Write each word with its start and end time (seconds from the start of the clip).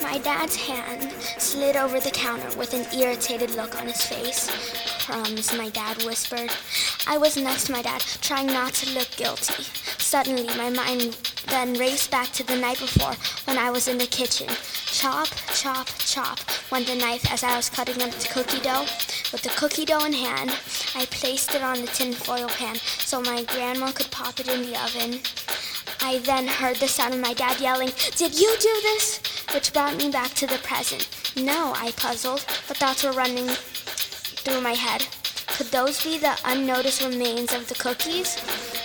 My 0.00 0.18
dad's 0.18 0.54
hand 0.54 1.12
slid 1.38 1.76
over 1.76 1.98
the 1.98 2.10
counter 2.10 2.56
with 2.56 2.72
an 2.72 2.86
irritated 2.98 3.50
look 3.56 3.80
on 3.80 3.86
his 3.88 4.02
face. 4.02 4.50
Crumbs, 5.04 5.56
my 5.56 5.70
dad 5.70 6.02
whispered. 6.04 6.50
I 7.06 7.18
was 7.18 7.36
next 7.36 7.66
to 7.66 7.72
my 7.72 7.82
dad, 7.82 8.00
trying 8.20 8.46
not 8.46 8.74
to 8.74 8.94
look 8.94 9.10
guilty. 9.16 9.64
Suddenly, 9.98 10.46
my 10.56 10.70
mind 10.70 11.16
then 11.48 11.74
raced 11.74 12.10
back 12.10 12.30
to 12.32 12.46
the 12.46 12.56
night 12.56 12.78
before 12.78 13.14
when 13.46 13.58
I 13.58 13.70
was 13.70 13.88
in 13.88 13.98
the 13.98 14.06
kitchen. 14.06 14.48
Chop, 14.86 15.28
chop, 15.54 15.88
chop 15.98 16.38
went 16.70 16.86
the 16.86 16.94
knife 16.94 17.30
as 17.32 17.42
I 17.42 17.56
was 17.56 17.70
cutting 17.70 18.02
up 18.02 18.10
the 18.10 18.28
cookie 18.28 18.60
dough. 18.60 18.86
With 19.32 19.42
the 19.42 19.50
cookie 19.56 19.84
dough 19.84 20.04
in 20.04 20.12
hand, 20.12 20.50
I 20.94 21.06
placed 21.06 21.54
it 21.54 21.62
on 21.62 21.80
the 21.80 21.86
tin 21.86 22.12
foil 22.12 22.48
pan 22.48 22.76
so 22.76 23.20
my 23.20 23.42
grandma 23.44 23.90
could 23.92 24.10
pop 24.10 24.38
it 24.38 24.48
in 24.48 24.62
the 24.62 24.82
oven. 24.82 25.20
I 26.00 26.18
then 26.18 26.46
heard 26.46 26.76
the 26.76 26.88
sound 26.88 27.14
of 27.14 27.20
my 27.20 27.34
dad 27.34 27.60
yelling, 27.60 27.90
Did 28.16 28.38
you 28.38 28.54
do 28.60 28.80
this? 28.82 29.20
Which 29.52 29.72
brought 29.72 29.96
me 29.96 30.10
back 30.10 30.30
to 30.34 30.46
the 30.46 30.58
present. 30.58 31.08
No, 31.36 31.72
I 31.74 31.92
puzzled, 31.92 32.44
but 32.66 32.76
thoughts 32.76 33.04
were 33.04 33.12
running 33.12 33.46
through 33.46 34.60
my 34.60 34.74
head. 34.74 35.06
Could 35.56 35.68
those 35.68 36.02
be 36.04 36.18
the 36.18 36.38
unnoticed 36.44 37.04
remains 37.04 37.52
of 37.52 37.68
the 37.68 37.74
cookies? 37.74 38.36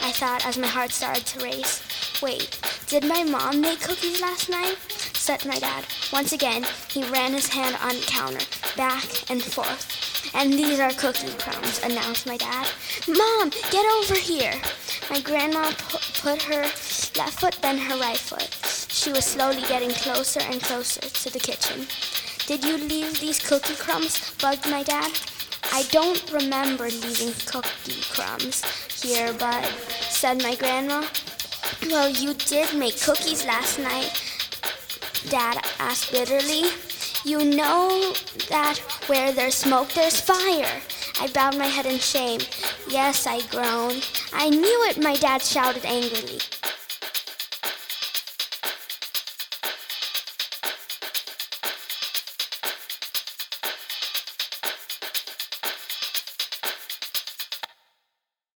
I 0.01 0.11
thought 0.11 0.45
as 0.45 0.57
my 0.57 0.67
heart 0.67 0.91
started 0.91 1.25
to 1.27 1.43
race. 1.43 1.83
Wait, 2.21 2.59
did 2.87 3.05
my 3.05 3.23
mom 3.23 3.61
make 3.61 3.81
cookies 3.81 4.21
last 4.21 4.49
night? 4.49 4.77
said 4.89 5.45
my 5.45 5.59
dad. 5.59 5.85
Once 6.11 6.33
again, 6.33 6.65
he 6.89 7.03
ran 7.09 7.33
his 7.33 7.47
hand 7.47 7.77
on 7.81 7.95
the 7.95 8.05
counter, 8.07 8.45
back 8.75 9.05
and 9.29 9.41
forth. 9.41 10.33
And 10.35 10.51
these 10.53 10.79
are 10.79 10.91
cookie 10.91 11.33
crumbs, 11.37 11.81
announced 11.83 12.25
my 12.25 12.37
dad. 12.37 12.67
Mom, 13.07 13.49
get 13.71 13.85
over 13.97 14.15
here. 14.15 14.53
My 15.13 15.21
grandma 15.21 15.71
pu- 15.77 16.21
put 16.23 16.41
her 16.41 16.63
left 16.63 17.39
foot, 17.39 17.59
then 17.61 17.77
her 17.77 17.99
right 17.99 18.17
foot. 18.17 18.49
She 18.91 19.11
was 19.11 19.23
slowly 19.23 19.61
getting 19.67 19.91
closer 19.91 20.39
and 20.39 20.59
closer 20.59 21.01
to 21.01 21.29
the 21.29 21.37
kitchen. 21.37 21.85
Did 22.47 22.65
you 22.65 22.77
leave 22.77 23.19
these 23.19 23.37
cookie 23.37 23.75
crumbs? 23.75 24.33
bugged 24.41 24.67
my 24.71 24.81
dad. 24.81 25.11
I 25.71 25.83
don't 25.91 26.31
remember 26.31 26.85
leaving 26.85 27.31
cookie 27.45 28.01
crumbs 28.09 28.65
here, 29.03 29.31
but, 29.33 29.63
said 30.09 30.41
my 30.41 30.55
grandma. 30.55 31.05
Well, 31.91 32.09
you 32.09 32.33
did 32.33 32.75
make 32.75 32.99
cookies 32.99 33.45
last 33.45 33.77
night, 33.77 34.09
Dad 35.29 35.59
asked 35.77 36.11
bitterly. 36.11 36.71
You 37.23 37.55
know 37.55 38.13
that 38.49 38.79
where 39.05 39.31
there's 39.31 39.53
smoke, 39.53 39.89
there's 39.89 40.19
fire. 40.19 40.81
I 41.19 41.27
bowed 41.27 41.57
my 41.57 41.65
head 41.65 41.85
in 41.85 41.99
shame. 41.99 42.41
Yes, 42.87 43.27
I 43.27 43.41
groaned. 43.47 44.09
I 44.33 44.49
knew 44.49 44.85
it, 44.89 45.01
my 45.01 45.15
dad 45.15 45.41
shouted 45.41 45.85
angrily. 45.85 46.39